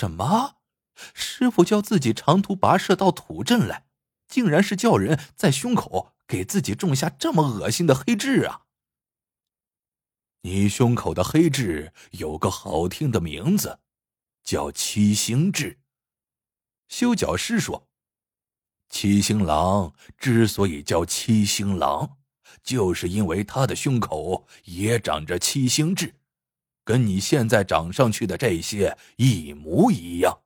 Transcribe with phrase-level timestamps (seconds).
[0.00, 0.56] 什么？
[1.12, 3.84] 师傅叫自己长途跋涉到土镇来，
[4.28, 8.62] 竟然是叫人在胸口给自己种下这么恶心的黑痣啊！
[10.40, 13.80] 你胸口的黑痣有个好听的名字，
[14.42, 15.80] 叫七星痣。
[16.88, 17.86] 修脚师说
[18.88, 22.16] ：“七星狼之所以叫七星狼，
[22.62, 26.14] 就是因为他的胸口也长着七星痣，
[26.90, 30.40] 跟你现在长上去的这些一模一样。”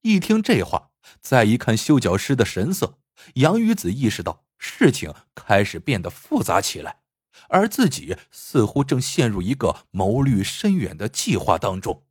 [0.00, 2.98] 一听这话，再一看修脚师的神色，
[3.34, 7.02] 杨鱼子意识到事情开始变得复杂起来，
[7.50, 12.06] 而自己似乎正陷入一个谋虑深远的计划当中。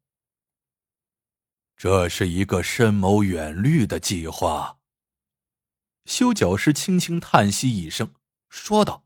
[1.76, 4.78] 这是一个深谋远虑的计划。
[6.06, 8.14] 修脚师轻轻叹息一声，
[8.50, 9.06] 说道：“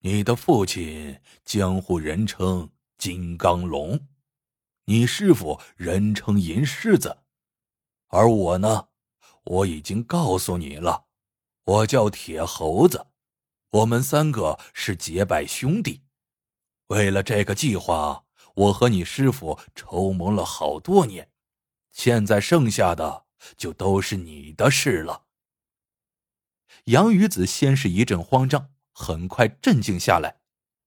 [0.00, 4.08] 你的父亲江湖人称金刚龙，
[4.84, 7.18] 你师傅人称银狮子，
[8.08, 8.88] 而我呢，
[9.44, 11.06] 我已经告诉你了，
[11.64, 13.06] 我叫铁猴子。
[13.70, 16.02] 我们三个是结拜兄弟。
[16.88, 18.22] 为了这个计划。”
[18.56, 21.30] 我和你师傅筹谋了好多年，
[21.92, 25.26] 现在剩下的就都是你的事了。
[26.84, 30.38] 杨宇子先是一阵慌张，很快镇静下来，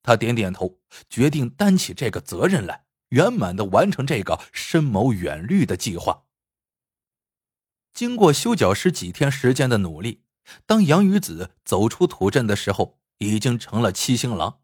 [0.01, 6.23] 他点点头，决定担起这个责任来，圆满的完成这个深谋远虑的计划。
[7.93, 10.23] 经过修脚师几天时间的努力，
[10.65, 14.61] 当杨鱼子走出土镇的时候，已经成了七星狼。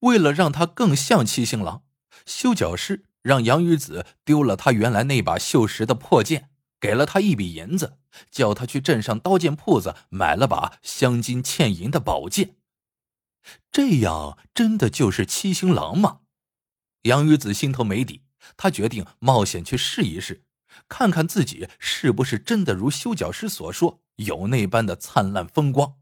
[0.00, 1.84] 为了让他更像七星狼，
[2.24, 6.48] 修脚师让杨鱼子丢了他原来那把锈蚀的破剑，
[6.84, 7.96] 给了他一笔银子，
[8.30, 12.56] 叫他去镇上刀剑铺子买了把镶金嵌银的宝剑。
[13.72, 16.20] 这样真的就是七星狼吗？
[17.04, 18.24] 杨宇子心头没底，
[18.58, 20.44] 他决定冒险去试一试，
[20.86, 25.94] 看看自己是不是真的如修脚师所说有那般的灿烂风光。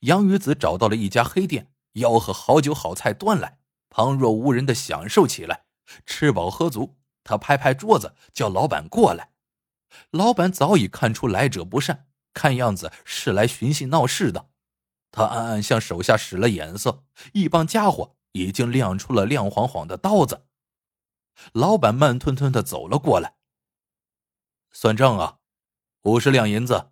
[0.00, 1.70] 杨宇子找到了一家黑店。
[1.92, 3.58] 吆喝好酒好菜端来，
[3.90, 5.64] 旁若无人的享受起来。
[6.06, 9.32] 吃饱喝足，他拍拍桌子，叫老板过来。
[10.10, 14.50] 老板早已看出来者不善，看样子是来寻衅闹事的。
[15.10, 20.46] 他暗暗向手下使了眼色，一帮家伙已经亮出了亮晃晃的刀子。
[21.52, 23.36] 老板慢吞吞的走了过来，
[24.70, 25.38] 算账啊，
[26.02, 26.90] 五十两银子。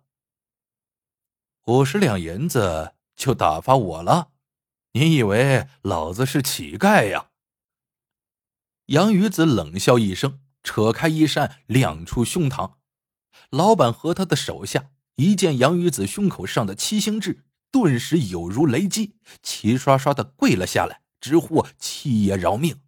[1.65, 4.31] 五十两银子就打发我了。
[4.93, 7.31] 你以为老子是乞丐呀？
[8.85, 12.76] 杨鱼子冷笑一声，扯开衣衫，亮出胸膛。
[13.49, 22.81] 老板和他的手下一见杨鱼子胸口上的七星痣，顿时有如雷击，齐刷刷的跪了下来，直呼七爷饶命。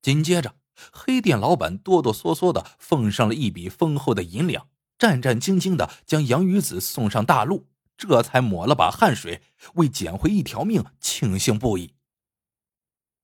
[0.00, 0.56] 紧接着，
[0.92, 4.68] 黑店老板哆哆嗦嗦的奉上了一笔丰厚的银两，
[4.98, 7.68] 战战兢兢的将杨鱼子送上大路。
[7.96, 9.42] 这才抹了把汗水，
[9.74, 11.94] 为捡回一条命庆幸不已。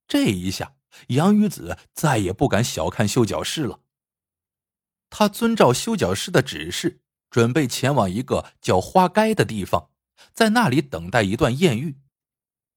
[0.07, 0.75] 这一下，
[1.09, 3.81] 杨鱼子再也不敢小看修脚师了。
[5.11, 9.91] 他遵照修脚师的指示，准备前往一个叫花街的地方，
[10.33, 11.97] 在那里等待一段艳遇，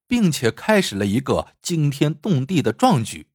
[0.08, 3.28] 并且开始了一个惊天动地的壮举。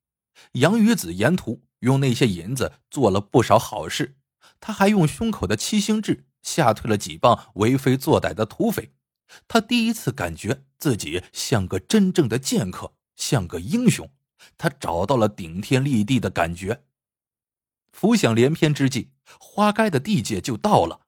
[0.53, 4.17] 杨鱼子沿途用那些银子做了不少好事，
[4.61, 6.27] 他还用胸口的七星痣。
[6.43, 8.93] 吓退了几帮为非作歹的土匪，
[9.49, 14.09] 他第一次感觉自己像个真正的剑客，像个英雄。
[14.57, 16.85] 他找到了顶天立地的感觉。
[17.97, 19.09] 浮想联翩之际，
[19.41, 21.01] 花街的地界就到了。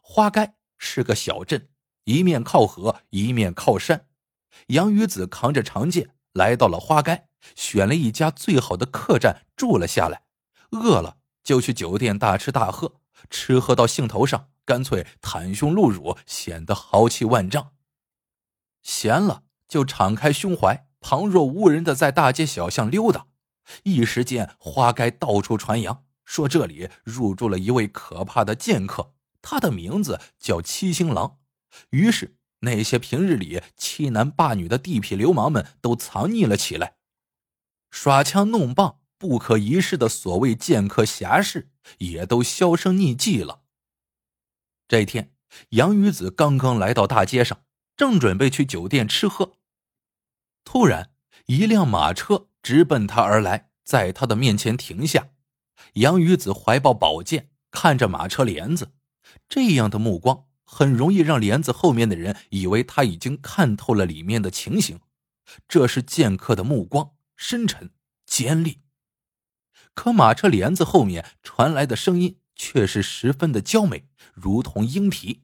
[0.00, 1.68] 花街是个小镇，
[2.04, 4.06] 一面靠河，一面靠山。
[4.68, 7.24] 杨鱼子扛着长剑来到了花街，
[7.56, 10.22] 选了一家最好的客栈住了下来。
[10.70, 14.50] 饿了就去酒店大吃大喝，吃喝到兴头上。
[14.64, 17.72] 干脆袒胸露乳，显得豪气万丈；
[18.84, 23.26] 闲了就敞开胸怀，旁若无人的在大街小巷溜达。
[23.82, 31.38] 一时间，花街到处传扬，说这里入住了一位可怕的剑客，他的名字叫七星狼。
[31.88, 36.96] 于是，那些平日里欺男霸女的地痞流氓们都藏匿了起来，
[37.90, 43.62] 耍枪弄棒、不可一世的所谓剑客侠士也都销声匿迹了。
[44.86, 45.32] 这天，
[45.70, 47.62] 杨鱼子刚刚来到大街上，
[47.96, 49.54] 正准备去酒店吃喝，
[50.62, 51.10] 突然
[51.46, 55.30] 一辆马车直奔他而来，在他的面前停下。
[55.94, 58.92] 杨鱼子怀抱宝剑，看着马车帘子，
[59.48, 65.00] 这样的目光很容易让帘子后面的人以为他已经看透了里面的情形。
[65.66, 67.90] 这是剑客的目光，深沉
[68.26, 68.82] 尖利。
[69.94, 75.42] 可马车帘子后面传来的声音却是十分的娇美，如同莺啼。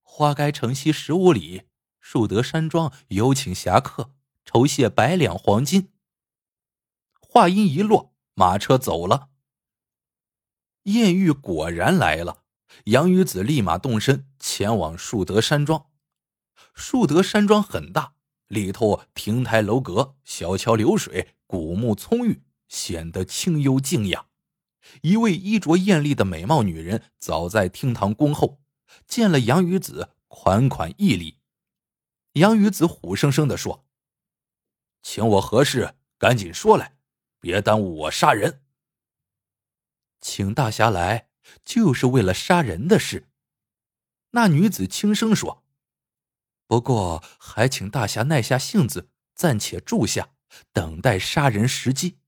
[0.00, 1.62] 花该城西十五里，
[2.00, 4.14] 树德山庄有请侠客，
[4.44, 5.92] 酬谢百两黄金。
[7.20, 9.30] 话音一落，马车走了。
[10.84, 12.44] 艳遇果然来了，
[12.84, 15.86] 杨鱼子立马动身前往树德山庄。
[16.74, 18.14] 树德山庄很大，
[18.48, 24.26] 里头亭台楼阁、小桥流水、古木葱郁，显得清幽静雅。
[25.02, 28.60] 一位衣着艳丽的美貌女人早在厅堂恭候，
[29.06, 31.38] 见了杨鱼子，款款一礼。
[32.32, 33.86] 杨鱼子虎生生的说
[35.02, 35.94] ：“请我何事？
[36.18, 36.96] 赶紧说来，
[37.42, 38.62] 别耽误我杀人。”
[40.22, 41.28] 请大侠来，
[41.64, 43.28] 就是为了杀人的事。
[44.30, 45.64] 那女子轻声说
[46.66, 50.30] ：“不过，还请大侠耐下性子，暂且住下，
[50.72, 52.20] 等待杀人时机。”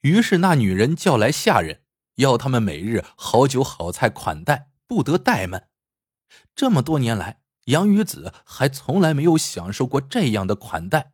[0.00, 1.84] 于是，那女人叫来下人，
[2.14, 5.68] 要他们每日好酒好菜款待，不得怠慢。
[6.54, 11.12] 这么多年来，杨女子还从来没有享受过这样的款待。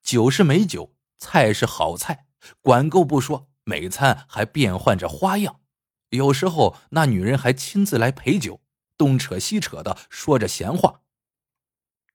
[0.00, 2.26] 酒是美酒，菜是好菜，
[2.60, 3.48] 管够不说。
[3.62, 5.60] 每餐还变换着花样，
[6.08, 8.60] 有时候那女人还亲自来陪酒，
[8.98, 11.02] 东扯西扯的说着闲话。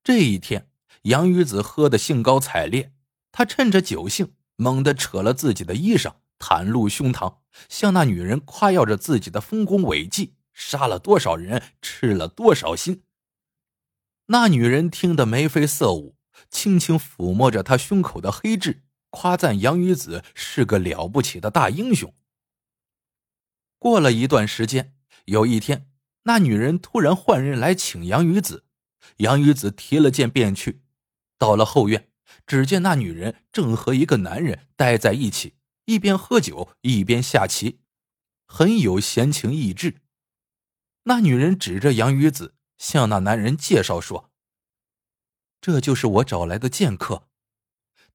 [0.04, 0.70] 这一天，
[1.04, 2.92] 杨鱼子喝得兴高采烈，
[3.32, 7.38] 他趁着酒兴，猛地扯了自己的衣裳，袒露胸膛，
[7.70, 13.04] 向那女人夸耀着自己的丰功伟绩，杀了多少人，吃了多少心。
[14.26, 16.18] 那女人听得眉飞色舞，
[16.50, 18.84] 轻轻抚摸着他胸口的黑痣。
[19.10, 22.14] 夸赞杨鱼子是个了不起的大英雄。
[23.80, 24.96] 过了一段时间，
[25.26, 25.90] 有一天，
[26.24, 28.66] 那女人突然换人来请杨鱼子，
[29.18, 30.82] 杨鱼子提了剑便去。
[31.38, 32.10] 到了后院，
[32.46, 35.56] 只见那女人正和一个男人待在一起，
[35.86, 37.80] 一边喝酒一边下棋，
[38.48, 40.02] 很有闲情逸致。
[41.04, 44.32] 那女人指着杨鱼子，向那男人介绍说
[45.62, 47.28] ：“这就是我找来的剑客。”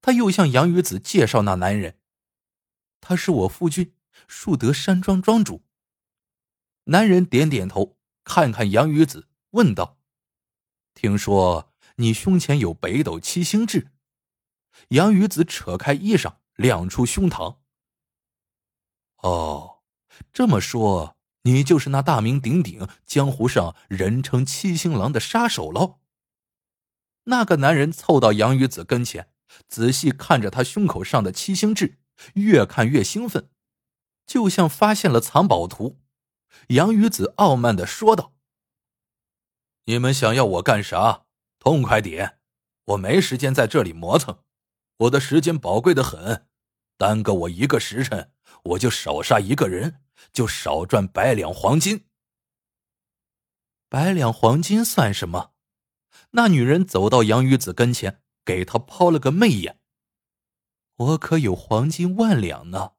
[0.02, 1.99] 他又向杨鱼子介绍那男人，
[3.00, 3.94] 他是我夫君，
[4.26, 5.62] 树德山庄庄主。
[6.84, 9.99] 男人点点头，看看杨鱼子，问道
[10.93, 13.93] ：“听说你胸前有北斗七星痣？”
[14.90, 17.58] 杨鱼子扯开衣裳，亮出胸膛。
[19.19, 19.82] 哦，
[20.32, 26.00] 这么说，你就是那大名鼎鼎、江湖上人称七星郎的杀手喽？
[27.25, 29.31] 那个男人凑到杨鱼子跟前。
[29.69, 31.99] 仔细看着他胸口上的七星痣，
[32.34, 33.50] 越看越兴奋，
[34.26, 36.00] 就像发现了藏宝图。
[36.69, 38.34] 杨鱼子傲慢的说道
[39.87, 41.25] ：“你们想要我干啥？
[41.58, 42.38] 痛快点！
[42.84, 44.43] 我没时间在这里磨蹭，
[44.99, 46.46] 我的时间宝贵的很，
[46.98, 48.32] 耽搁我一个时辰，
[48.64, 50.00] 我就少杀一个人，
[50.32, 52.06] 就少赚百两黄金。
[53.88, 55.52] 百两黄金算什么？”
[56.34, 58.21] 那女人走到杨鱼子跟前。
[58.44, 59.78] 给他抛了个媚眼。
[60.96, 62.92] 我可有黄金万两呢，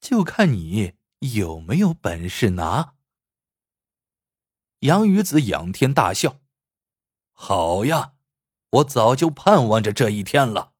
[0.00, 2.94] 就看你有没有本事拿。
[4.80, 6.40] 杨鱼子仰天大笑
[7.32, 8.14] ：“好呀，
[8.70, 10.74] 我早就盼望着这一天了。”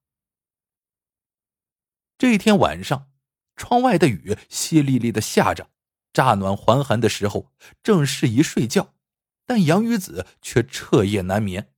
[2.17, 3.11] 这天晚上，
[3.55, 5.69] 窗外的雨淅沥沥的下着，
[6.13, 7.51] 乍暖还寒的时候，
[7.83, 8.93] 正适宜睡觉，
[9.45, 11.73] 但杨鱼子却彻夜难眠。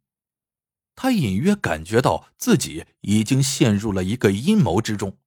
[0.95, 5.17] 他隐约感觉到自己已经陷入了一个阴谋之中，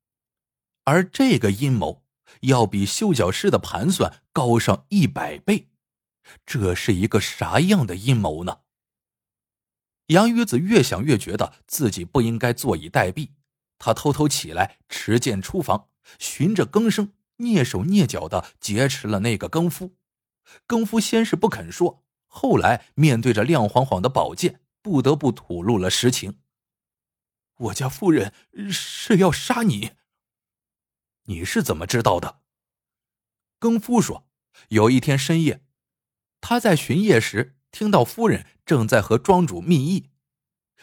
[0.85, 2.05] 而这个阴谋
[2.43, 5.69] 要比修脚师的盘算高上一百倍。
[6.47, 8.61] 这是一个啥样的阴谋呢？
[10.09, 13.31] 杨鱼子越想越觉得自己不应该坐以待毙，
[13.79, 19.97] 他偷偷起来，持剑出房，循着更声，蹑手蹑脚的劫持了那个更夫。
[20.67, 24.61] 更夫先是不肯说，后来面对着亮晃晃的宝剑。
[24.85, 26.41] 不得不吐露了实情。
[27.57, 28.35] 我家夫人
[28.71, 29.93] 是要杀你。
[31.23, 32.43] 你是怎么知道的？
[33.59, 34.29] 更夫说，
[34.69, 35.65] 有一天深夜，
[36.43, 40.11] 他在巡夜时听到夫人正在和庄主密议。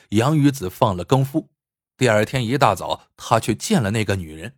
[0.10, 1.52] 杨鱼子放了更夫，
[1.96, 4.58] 第二天一大早，他去见了那个女人。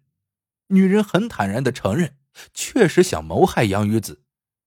[0.68, 2.18] 女人很坦然的承认，
[2.54, 4.24] 确实想谋害杨鱼子，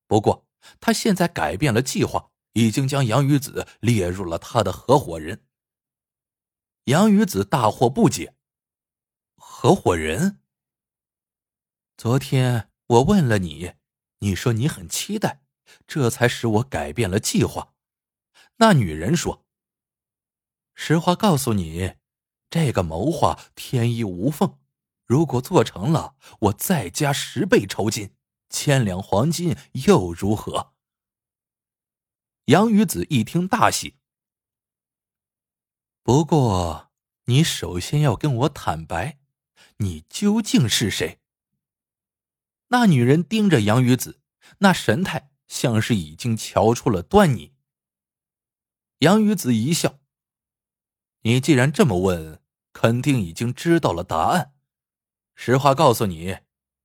[0.06, 0.46] 不过
[0.78, 2.30] 她现在改变了计划。
[2.56, 5.44] 已经将杨鱼子列入了他的合伙人。
[6.84, 8.34] 杨鱼子大惑不解
[9.36, 10.40] ：“合伙人？
[11.98, 13.74] 昨天我问了你，
[14.20, 15.42] 你说你很期待，
[15.86, 17.74] 这才使我改变了计划。”
[18.56, 19.44] 那女人说
[20.74, 21.96] ：“实话告诉你，
[22.48, 24.58] 这个谋划天衣无缝，
[25.04, 28.14] 如果做成了，我再加十倍酬金，
[28.48, 30.72] 千两黄金又如何？”
[32.46, 33.96] 杨鱼子一听大喜。
[36.04, 36.92] 不过，
[37.24, 39.18] 你首先要跟我坦白，
[39.78, 41.18] 你究竟是谁？
[42.68, 44.20] 那女人盯着杨鱼子，
[44.58, 47.52] 那神态像是已经瞧出了端倪。
[49.00, 49.98] 杨鱼子一笑
[51.22, 52.40] ：“你既然这么问，
[52.72, 54.54] 肯定已经知道了答案。
[55.34, 56.38] 实话告诉你，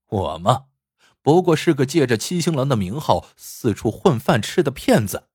[0.08, 0.70] 我嘛，
[1.22, 5.28] 不过是个借着七星郎的名号四处混饭吃的骗子。”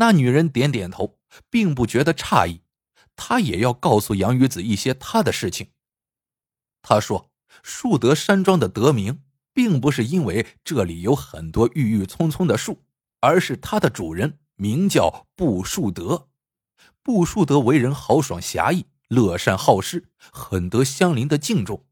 [0.00, 1.18] 那女人点点头，
[1.50, 2.62] 并不觉得诧异，
[3.16, 5.72] 她也要告诉杨鱼子一些她的事情。
[6.82, 7.30] 她说
[7.62, 12.84] ：“树德山庄的得名，并不是因为这里有很多郁郁葱葱的树，
[13.20, 16.30] 而是它的主人。”名叫布树德，
[17.00, 21.86] 布树德为人豪爽侠义，乐善好施，很得乡邻的敬重。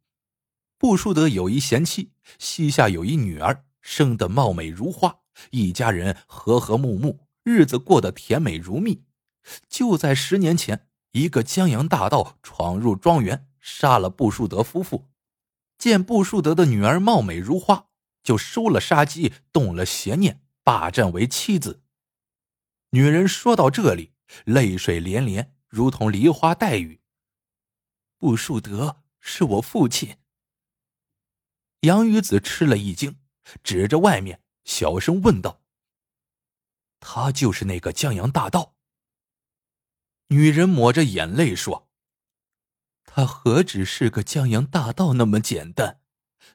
[0.76, 2.10] 布树德有一贤妻，
[2.40, 5.20] 膝下有一女儿，生得貌美如花，
[5.50, 9.04] 一家人和和睦睦，日子过得甜美如蜜。
[9.68, 15.08] 就在十年前，一个江洋大盗闯入庄园，杀了布树德夫妇。
[15.78, 17.86] 见布树德的女儿貌美如花，
[18.24, 21.84] 就收了杀机，动了邪念，霸占为妻子。
[22.90, 24.12] 女人说到这里，
[24.44, 27.00] 泪水连连，如同梨花带雨。
[28.18, 30.16] 布树德是我父亲。
[31.82, 33.20] 杨雨子吃了一惊，
[33.62, 35.62] 指着外面，小声问道
[37.00, 38.74] ：“他就是那个江洋大盗？”
[40.28, 41.88] 女人抹着眼泪说
[43.04, 46.00] ：“他何止是个江洋大盗那么简单？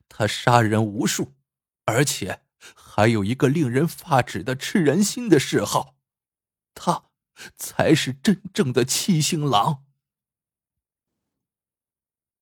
[0.10, 1.36] 他杀人无数，
[1.86, 2.42] 而且
[2.76, 5.96] 还有一个令人发指的吃人心的嗜好。”
[6.76, 7.06] 他
[7.56, 9.86] 才是真正的七星狼。